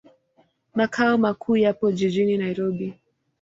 [0.75, 2.93] Makao makuu yapo jijini Nairobi.